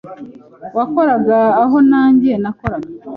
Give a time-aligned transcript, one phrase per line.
[0.77, 2.89] wakoraga aho nanjye nakoraga